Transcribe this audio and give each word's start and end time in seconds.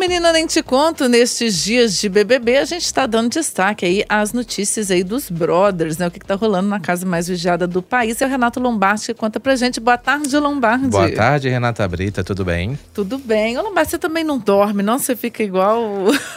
Menina 0.00 0.32
nem 0.32 0.46
te 0.46 0.62
conto, 0.62 1.10
nestes 1.10 1.62
dias 1.62 2.00
de 2.00 2.08
BBB, 2.08 2.56
a 2.56 2.64
gente 2.64 2.86
está 2.86 3.04
dando 3.04 3.28
destaque 3.28 3.84
aí 3.84 4.02
às 4.08 4.32
notícias 4.32 4.90
aí 4.90 5.04
dos 5.04 5.28
brothers, 5.28 5.98
né? 5.98 6.06
O 6.06 6.10
que 6.10 6.16
está 6.16 6.34
rolando 6.34 6.70
na 6.70 6.80
casa 6.80 7.04
mais 7.04 7.28
vigiada 7.28 7.66
do 7.66 7.82
país. 7.82 8.22
É 8.22 8.24
o 8.24 8.28
Renato 8.28 8.58
Lombardi 8.58 9.08
que 9.08 9.14
conta 9.14 9.38
pra 9.38 9.54
gente. 9.56 9.78
Boa 9.78 9.98
tarde, 9.98 10.34
Lombardi. 10.38 10.86
Boa 10.86 11.12
tarde, 11.12 11.50
Renata 11.50 11.86
Brita, 11.86 12.24
tudo 12.24 12.46
bem? 12.46 12.78
Tudo 12.94 13.18
bem. 13.18 13.58
Ô, 13.58 13.62
Lombardi, 13.62 13.90
você 13.90 13.98
também 13.98 14.24
não 14.24 14.38
dorme, 14.38 14.82
não? 14.82 14.98
Você 14.98 15.14
fica 15.14 15.42
igual… 15.42 15.84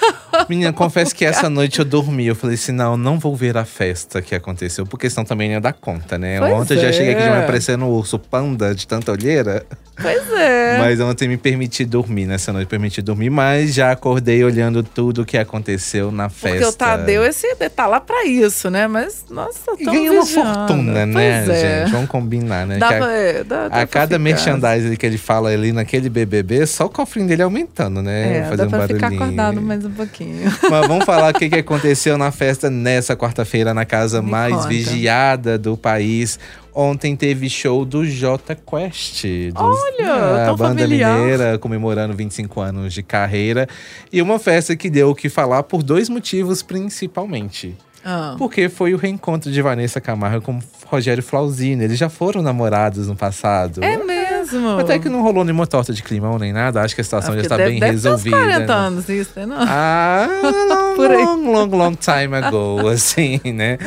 Menina, 0.49 0.73
confesso 0.73 1.15
que 1.15 1.23
essa 1.23 1.49
noite 1.49 1.79
eu 1.79 1.85
dormi. 1.85 2.27
Eu 2.27 2.35
falei 2.35 2.55
assim, 2.55 2.73
não, 2.73 2.97
não 2.97 3.17
vou 3.17 3.33
ver 3.33 3.55
a 3.55 3.63
festa 3.63 4.21
que 4.21 4.35
aconteceu, 4.35 4.85
porque 4.85 5.09
senão 5.09 5.23
também 5.23 5.51
ia 5.51 5.61
dar 5.61 5.71
conta, 5.71 6.17
né? 6.17 6.37
Pois 6.37 6.51
ontem 6.51 6.73
eu 6.75 6.81
já 6.81 6.87
é. 6.89 6.91
cheguei 6.91 7.13
aqui 7.13 7.23
já 7.23 7.39
me 7.39 7.45
parecendo 7.45 7.85
um 7.85 7.89
urso 7.89 8.19
panda 8.19 8.75
de 8.75 8.85
tanta 8.85 9.09
olheira. 9.09 9.65
Pois 10.03 10.31
é. 10.33 10.77
Mas 10.79 10.99
ontem 10.99 11.27
me 11.27 11.37
permiti 11.37 11.85
dormir, 11.85 12.25
nessa 12.25 12.51
noite 12.53 12.67
permiti 12.67 13.01
dormir, 13.01 13.29
mas 13.29 13.73
já 13.73 13.91
acordei 13.91 14.43
olhando 14.43 14.83
tudo 14.83 15.21
o 15.21 15.25
que 15.25 15.37
aconteceu 15.37 16.11
na 16.11 16.29
festa. 16.29 16.49
Porque 16.57 16.65
o 16.65 16.71
Tadeu, 16.73 17.23
esse 17.25 17.47
tá 17.75 17.87
lá 17.87 17.99
pra 17.99 18.25
isso, 18.25 18.69
né? 18.69 18.87
Mas, 18.87 19.25
nossa, 19.29 19.75
tão 19.83 19.93
ganha 19.93 20.11
uma 20.11 20.25
fortuna, 20.25 21.05
né, 21.05 21.43
Pois 21.45 21.57
é. 21.57 21.79
gente? 21.81 21.91
Vamos 21.91 22.09
combinar, 22.09 22.65
né? 22.67 22.77
Dá 22.77 22.87
Que 22.89 22.93
a- 22.93 22.97
pra, 22.97 23.11
é, 23.11 23.43
dá, 23.43 23.43
dá 23.43 23.65
a 23.65 23.69
pra 23.69 23.87
cada 23.87 24.07
ficar. 24.07 24.19
merchandising 24.19 24.95
que 24.95 25.05
ele 25.05 25.17
fala 25.17 25.49
ali 25.49 25.71
naquele 25.71 26.09
BBB, 26.09 26.65
só 26.67 26.85
o 26.85 26.89
cofrinho 26.89 27.27
dele 27.27 27.41
aumentando, 27.43 28.01
né? 28.01 28.37
É, 28.37 28.41
dá 28.41 28.49
Fazendo 28.49 28.69
pra 28.69 28.87
ficar 28.87 28.99
barulhinho. 28.99 29.23
acordado 29.23 29.61
mais 29.61 29.85
um 29.85 29.91
pouquinho. 29.91 30.51
Mas 30.69 30.87
vamos 30.87 31.05
falar 31.05 31.33
o 31.33 31.37
que, 31.37 31.49
que 31.49 31.59
aconteceu 31.59 32.17
na 32.17 32.31
festa 32.31 32.69
nessa 32.69 33.15
quarta-feira, 33.15 33.73
na 33.73 33.85
casa 33.85 34.21
Me 34.21 34.29
mais 34.31 34.53
conta. 34.55 34.67
vigiada 34.67 35.57
do 35.57 35.77
país. 35.77 36.39
Ontem 36.75 37.15
teve 37.15 37.49
show 37.49 37.85
do 37.85 38.03
Jota 38.05 38.55
Quest. 38.55 39.23
dos- 39.53 39.61
Olha, 39.61 40.43
a 40.43 40.45
tão 40.47 40.55
banda 40.55 40.81
familiar. 40.81 41.19
mineira 41.19 41.57
comemorando 41.59 42.13
25 42.15 42.59
anos 42.61 42.93
de 42.93 43.03
carreira. 43.03 43.67
E 44.11 44.21
uma 44.21 44.39
festa 44.39 44.75
que 44.75 44.89
deu 44.89 45.09
o 45.11 45.15
que 45.15 45.29
falar 45.29 45.63
por 45.63 45.83
dois 45.83 46.09
motivos, 46.09 46.63
principalmente. 46.63 47.75
Ah. 48.05 48.35
Porque 48.37 48.67
foi 48.69 48.93
o 48.93 48.97
reencontro 48.97 49.49
de 49.51 49.61
Vanessa 49.61 50.01
Camargo 50.01 50.41
com 50.41 50.59
Rogério 50.87 51.23
Flauzino. 51.23 51.83
Eles 51.83 51.97
já 51.97 52.09
foram 52.09 52.41
namorados 52.41 53.07
no 53.07 53.15
passado. 53.15 53.81
É 53.83 53.95
mesmo. 53.95 54.77
Até 54.77 54.99
que 54.99 55.07
não 55.07 55.21
rolou 55.21 55.45
nenhuma 55.45 55.65
torta 55.65 55.93
de 55.93 56.03
climão 56.03 56.37
nem 56.37 56.51
nada. 56.51 56.81
Acho 56.81 56.93
que 56.95 56.99
a 57.01 57.03
situação 57.03 57.31
Ah, 57.31 57.35
já 57.37 57.41
está 57.43 57.55
deve, 57.55 57.69
bem 57.71 57.79
deve 57.79 57.91
resolvida. 57.93 58.35
Ter 58.35 58.43
uns 58.43 58.47
40 58.49 58.65
né? 58.67 58.87
anos 58.87 59.09
isso, 59.09 59.31
né? 59.37 59.45
Não? 59.45 59.55
Ah, 59.57 60.27
long, 60.97 60.97
long, 60.97 61.51
long, 61.51 61.77
long 61.77 61.95
time 61.95 62.35
ago, 62.35 62.87
assim, 62.91 63.39
né? 63.53 63.77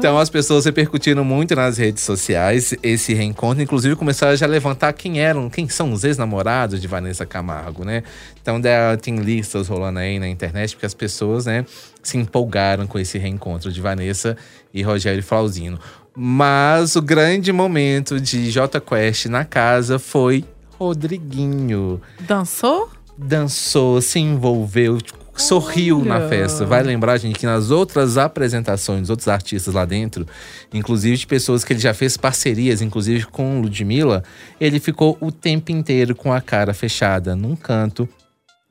Então 0.00 0.18
as 0.18 0.30
pessoas 0.30 0.64
repercutiram 0.64 1.22
muito 1.22 1.54
nas 1.54 1.76
redes 1.76 2.02
sociais 2.02 2.74
esse 2.82 3.12
reencontro, 3.12 3.62
inclusive 3.62 3.94
começaram 3.96 4.32
a 4.32 4.36
já 4.36 4.46
levantar 4.46 4.94
quem 4.94 5.20
eram, 5.20 5.50
quem 5.50 5.68
são 5.68 5.92
os 5.92 6.04
ex-namorados 6.04 6.80
de 6.80 6.88
Vanessa 6.88 7.26
Camargo, 7.26 7.84
né? 7.84 8.02
Então 8.40 8.58
tem 9.02 9.16
listas 9.16 9.68
rolando 9.68 9.98
aí 9.98 10.18
na 10.18 10.26
internet, 10.26 10.74
porque 10.74 10.86
as 10.86 10.94
pessoas, 10.94 11.44
né, 11.44 11.66
se 12.02 12.16
empolgaram 12.16 12.86
com 12.86 12.98
esse 12.98 13.18
reencontro 13.18 13.70
de 13.70 13.78
Vanessa 13.78 14.38
e 14.72 14.82
Rogério 14.82 15.22
Flauzino. 15.22 15.78
Mas 16.16 16.96
o 16.96 17.02
grande 17.02 17.52
momento 17.52 18.18
de 18.18 18.50
J 18.50 18.80
Quest 18.80 19.26
na 19.26 19.44
casa 19.44 19.98
foi 19.98 20.46
Rodriguinho 20.78 22.00
Dançou? 22.20 22.88
dançou, 23.18 24.00
se 24.00 24.18
envolveu, 24.18 24.96
sorriu 25.40 26.04
na 26.04 26.28
festa. 26.28 26.64
Vai 26.64 26.82
lembrar, 26.82 27.16
gente, 27.18 27.38
que 27.38 27.46
nas 27.46 27.70
outras 27.70 28.18
apresentações, 28.18 29.10
outros 29.10 29.28
artistas 29.28 29.74
lá 29.74 29.84
dentro, 29.84 30.26
inclusive 30.72 31.16
de 31.16 31.26
pessoas 31.26 31.64
que 31.64 31.72
ele 31.72 31.80
já 31.80 31.94
fez 31.94 32.16
parcerias, 32.16 32.82
inclusive 32.82 33.26
com 33.26 33.60
Ludmilla, 33.60 34.22
ele 34.60 34.78
ficou 34.78 35.16
o 35.20 35.32
tempo 35.32 35.72
inteiro 35.72 36.14
com 36.14 36.32
a 36.32 36.40
cara 36.40 36.74
fechada 36.74 37.34
num 37.34 37.56
canto. 37.56 38.08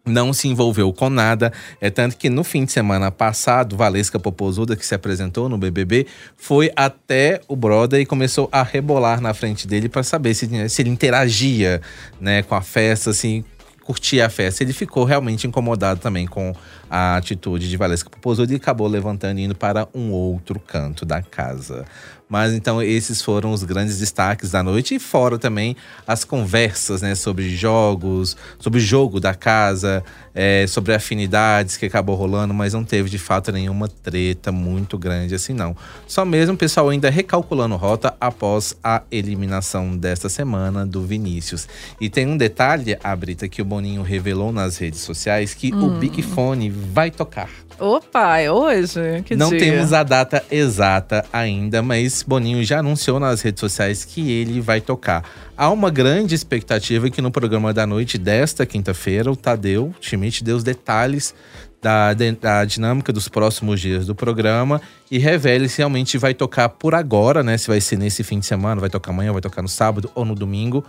Não 0.06 0.34
se 0.34 0.48
envolveu 0.48 0.92
com 0.94 1.10
nada. 1.10 1.52
É 1.80 1.90
tanto 1.90 2.18
que 2.18 2.30
no 2.30 2.44
fim 2.44 2.66
de 2.66 2.72
semana 2.72 3.12
passado, 3.12 3.76
Valesca 3.76 4.20
Popozuda, 4.20 4.76
que 4.76 4.86
se 4.86 4.96
apresentou 4.96 5.50
no 5.50 5.58
BBB, 5.58 6.08
foi 6.36 6.72
até 6.76 7.42
o 7.48 7.56
brother 7.56 8.00
e 8.00 8.06
começou 8.06 8.50
a 8.52 8.64
rebolar 8.64 9.22
na 9.22 9.34
frente 9.34 9.68
dele 9.68 9.90
para 9.90 10.02
saber 10.02 10.34
se, 10.34 10.70
se 10.70 10.82
ele 10.82 10.90
interagia 10.90 11.82
né, 12.20 12.42
com 12.42 12.56
a 12.56 12.62
festa, 12.62 13.12
assim, 13.12 13.44
curtia 13.90 14.28
a 14.28 14.30
festa. 14.30 14.62
Ele 14.62 14.72
ficou 14.72 15.04
realmente 15.04 15.48
incomodado 15.48 16.00
também 16.00 16.28
com 16.28 16.54
a 16.88 17.16
atitude 17.16 17.68
de 17.68 17.76
Valesca 17.76 18.08
Popozuda 18.08 18.54
e 18.54 18.58
acabou 18.58 18.88
levantando 18.88 19.40
e 19.40 19.46
indo 19.46 19.56
para 19.56 19.88
um 19.96 20.12
outro 20.12 20.60
canto 20.60 21.06
da 21.06 21.24
casa. 21.24 21.86
Mas 22.30 22.54
então 22.54 22.80
esses 22.80 23.24
foram 23.24 23.52
os 23.52 23.64
grandes 23.64 23.98
destaques 23.98 24.52
da 24.52 24.62
noite 24.62 24.94
e 24.94 25.00
fora 25.00 25.40
também 25.40 25.76
as 26.06 26.24
conversas, 26.24 27.02
né, 27.02 27.16
sobre 27.16 27.50
jogos, 27.50 28.38
sobre 28.60 28.78
o 28.78 28.82
jogo 28.82 29.20
da 29.20 29.34
casa, 29.34 30.04
é, 30.36 30.68
sobre 30.68 30.94
afinidades 30.94 31.76
que 31.76 31.88
acabou 31.88 32.16
rolando, 32.16 32.54
mas 32.54 32.74
não 32.74 32.84
teve 32.84 33.10
de 33.10 33.18
fato 33.18 33.52
nenhuma 33.52 33.88
treta 33.88 34.52
muito 34.52 34.96
grande 34.96 35.34
assim 35.34 35.54
não. 35.54 35.76
Só 36.08 36.24
mesmo 36.24 36.54
o 36.54 36.58
pessoal 36.58 36.90
ainda 36.90 37.10
recalculando 37.10 37.76
rota 37.76 38.16
após 38.22 38.78
a 38.84 39.02
eliminação 39.12 39.98
desta 39.98 40.30
semana 40.30 40.86
do 40.86 41.02
Vinícius. 41.02 41.68
E 42.00 42.10
tem 42.10 42.28
um 42.28 42.38
detalhe, 42.38 42.96
a 43.04 43.16
Brita, 43.16 43.50
que 43.50 43.62
o 43.62 43.66
Boninho 43.66 44.04
revelou 44.04 44.52
nas 44.52 44.78
redes 44.78 45.00
sociais 45.00 45.56
que 45.56 45.74
o 45.74 45.90
Big 45.98 46.22
Fone 46.22 46.70
vai 46.70 47.10
tocar. 47.10 47.50
Opa, 47.80 48.40
é 48.40 48.52
hoje? 48.52 49.24
Que 49.24 49.36
Não 49.36 49.50
dia? 49.50 49.60
temos 49.60 49.94
a 49.94 50.04
data 50.04 50.44
exata 50.52 51.26
ainda, 51.32 51.82
mas 51.82 52.24
Boninho 52.24 52.64
já 52.64 52.80
anunciou 52.80 53.20
nas 53.20 53.42
redes 53.42 53.62
sociais 53.62 54.04
que 54.04 54.32
ele 54.32 54.60
vai 54.60 54.82
tocar. 54.82 55.24
Há 55.56 55.70
uma 55.70 55.90
grande 55.90 56.36
expectativa 56.36 57.10
que 57.10 57.22
no 57.22 57.32
programa 57.32 57.74
da 57.74 57.88
noite 57.88 58.18
desta 58.18 58.66
quinta-feira, 58.66 59.32
o 59.32 59.36
Tadeu 59.36 59.94
Schmidt 60.02 60.44
deu 60.44 60.58
os 60.58 60.64
detalhes 60.64 61.34
da, 61.82 62.14
da 62.14 62.66
dinâmica 62.66 63.14
dos 63.14 63.30
próximos 63.30 63.80
dias 63.80 64.06
do 64.06 64.14
programa 64.14 64.82
e 65.10 65.18
revele 65.18 65.70
se 65.70 65.78
realmente 65.78 66.18
vai 66.18 66.34
tocar 66.34 66.68
por 66.68 66.94
agora, 66.94 67.42
né? 67.42 67.58
Se 67.58 67.70
vai 67.70 67.80
ser 67.80 67.98
nesse 67.98 68.24
fim 68.24 68.40
de 68.40 68.46
semana, 68.46 68.82
vai 68.82 68.90
tocar 68.90 69.12
amanhã, 69.12 69.32
vai 69.32 69.42
tocar 69.42 69.62
no 69.62 69.70
sábado 69.70 70.12
ou 70.14 70.26
no 70.26 70.36
domingo. 70.36 70.84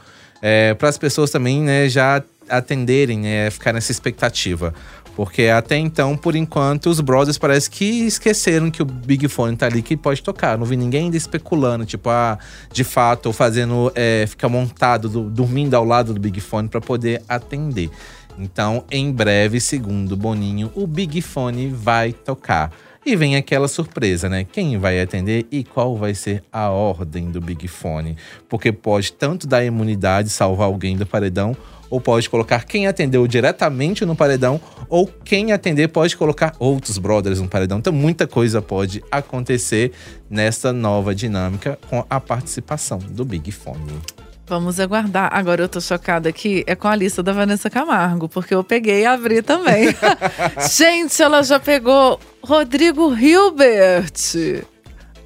para 0.79 0.89
as 0.89 0.99
pessoas 0.99 1.31
também, 1.31 1.63
né, 1.63 1.89
já 1.89 2.23
atenderem, 2.49 3.21
né, 3.21 3.51
ficar 3.51 3.73
nessa 3.73 3.93
expectativa. 3.93 4.75
Porque 5.17 5.49
até 5.49 5.77
então, 5.77 6.17
por 6.17 6.35
enquanto, 6.35 6.87
os 6.87 7.01
brothers 7.01 7.37
parece 7.37 7.69
que 7.69 7.85
esqueceram 8.07 8.71
que 8.71 8.81
o 8.81 8.85
Big 8.85 9.29
Fone 9.29 9.57
tá 9.57 9.67
ali 9.67 9.83
que 9.83 9.97
pode 9.97 10.23
tocar. 10.23 10.57
Não 10.57 10.65
vi 10.65 10.77
ninguém 10.77 11.05
ainda 11.05 11.17
especulando, 11.17 11.85
tipo, 11.85 12.09
ah, 12.09 12.39
de 12.73 12.85
fato, 12.85 13.27
ou 13.27 13.33
fazendo, 13.33 13.93
é, 13.95 14.25
ficar 14.27 14.49
montado, 14.49 15.09
do- 15.09 15.29
dormindo 15.29 15.75
ao 15.75 15.85
lado 15.85 16.15
do 16.15 16.21
Big 16.21 16.41
Fone 16.41 16.69
para 16.69 16.81
poder 16.81 17.23
atender. 17.29 17.91
Então, 18.39 18.85
em 18.91 19.13
breve, 19.13 19.61
segundo 19.61 20.17
Boninho, 20.17 20.71
o 20.75 20.87
Big 20.87 21.21
Fone 21.21 21.69
vai 21.69 22.13
tocar. 22.13 22.73
E 23.05 23.17
vem 23.17 23.35
aquela 23.35 23.67
surpresa, 23.67 24.29
né? 24.29 24.45
Quem 24.45 24.79
vai 24.79 25.01
atender 25.01 25.47
e 25.51 25.65
qual 25.65 25.97
vai 25.97 26.15
ser 26.15 26.43
a 26.53 26.69
ordem 26.69 27.31
do 27.31 27.41
Big 27.41 27.67
Fone? 27.67 28.17
Porque 28.49 28.71
pode 28.73 29.13
tanto 29.13 29.47
dar 29.47 29.65
imunidade, 29.65 30.29
salvar 30.29 30.67
alguém 30.67 30.97
do 30.97 31.07
paredão, 31.07 31.57
ou 31.91 32.01
pode 32.01 32.31
colocar 32.31 32.65
quem 32.65 32.87
atendeu 32.87 33.27
diretamente 33.27 34.07
no 34.07 34.15
paredão, 34.17 34.61
ou 34.89 35.07
quem 35.25 35.53
atender 35.53 35.89
pode 35.89 36.17
colocar 36.17 36.55
outros 36.59 36.97
brothers 36.97 37.41
no 37.41 37.49
paredão. 37.49 37.79
Então, 37.79 37.93
muita 37.93 38.27
coisa 38.27 38.63
pode 38.63 39.03
acontecer 39.11 39.93
nessa 40.31 40.73
nova 40.73 41.15
dinâmica 41.15 41.79
com 41.91 42.05
a 42.09 42.21
participação 42.21 42.99
do 42.99 43.25
Big 43.25 43.51
Fone. 43.51 44.01
Vamos 44.47 44.81
aguardar. 44.81 45.31
Agora 45.33 45.63
eu 45.63 45.69
tô 45.69 45.81
chocada 45.81 46.29
aqui, 46.29 46.65
é 46.67 46.75
com 46.75 46.89
a 46.89 46.97
lista 46.97 47.23
da 47.23 47.33
Vanessa 47.33 47.71
Camargo, 47.71 48.29
porque 48.29 48.53
eu 48.53 48.65
peguei 48.65 49.03
e 49.03 49.07
abri 49.07 49.43
também. 49.43 49.95
Gente, 50.77 51.23
ela 51.23 51.43
já 51.45 51.61
pegou 51.61 52.19
Rodrigo 52.43 53.15
Hilbert. 53.15 54.65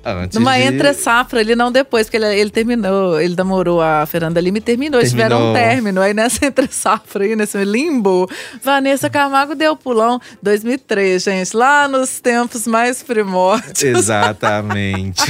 Antes 0.05 0.39
Numa 0.39 0.57
de... 0.57 0.63
entre 0.65 0.93
safra, 0.95 1.41
ele 1.41 1.57
não 1.57 1.73
depois, 1.73 2.07
porque 2.07 2.17
ele, 2.17 2.27
ele 2.39 2.51
terminou, 2.51 3.21
ele 3.21 3.35
namorou 3.35 3.81
a 3.81 4.05
Fernanda 4.07 4.41
Lima 4.41 4.59
e 4.59 4.61
terminou. 4.61 5.01
Eles 5.01 5.11
tiveram 5.11 5.51
um 5.51 5.53
Terminou. 5.53 5.71
término. 5.71 6.01
Aí 6.01 6.15
nessa 6.15 6.45
entre 6.47 6.69
safra 6.71 7.25
aí, 7.25 7.35
nesse 7.35 7.63
limbo, 7.65 8.29
Vanessa 8.63 9.09
Camargo 9.09 9.55
deu 9.55 9.75
pulão 9.77 10.21
2003, 10.43 11.23
gente, 11.23 11.57
lá 11.57 11.89
nos 11.89 12.21
tempos 12.21 12.67
mais 12.67 13.03
primórdios. 13.03 13.83
Exatamente. 13.83 15.23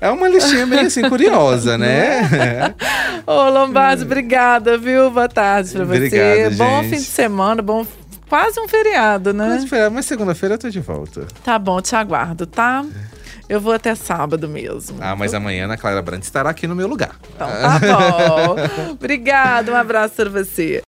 É 0.00 0.06
é 0.06 0.10
uma 0.10 0.28
listinha 0.28 0.66
bem 0.66 0.80
assim, 0.80 1.08
curiosa, 1.08 1.78
né? 1.78 2.74
Ô, 3.26 3.48
Lombardi, 3.50 4.02
obrigada, 4.02 4.76
viu? 4.78 5.10
Boa 5.10 5.28
tarde 5.28 5.72
pra 5.72 5.84
você. 5.84 5.96
Obrigado, 5.96 6.56
bom 6.56 6.82
fim 6.82 6.96
de 6.96 7.04
semana, 7.04 7.62
bom. 7.62 7.86
Quase 8.28 8.58
um 8.58 8.66
feriado, 8.66 9.32
né? 9.32 9.48
Mas, 9.50 9.62
espera, 9.62 9.88
mas 9.88 10.04
segunda-feira 10.04 10.56
eu 10.56 10.58
tô 10.58 10.68
de 10.68 10.80
volta. 10.80 11.26
Tá 11.44 11.58
bom, 11.58 11.80
te 11.80 11.94
aguardo, 11.94 12.44
tá? 12.44 12.84
Eu 13.48 13.60
vou 13.60 13.72
até 13.72 13.94
sábado 13.94 14.48
mesmo. 14.48 14.98
Ah, 15.00 15.14
mas 15.14 15.32
amanhã 15.32 15.62
a 15.62 15.64
Ana 15.66 15.76
Clara 15.76 16.02
Brandt 16.02 16.24
estará 16.24 16.50
aqui 16.50 16.66
no 16.66 16.74
meu 16.74 16.88
lugar. 16.88 17.16
Então 17.34 17.48
tá 17.48 17.78
bom. 17.78 18.56
Obrigada, 18.92 19.72
um 19.72 19.76
abraço 19.76 20.14
pra 20.16 20.30
você. 20.30 20.82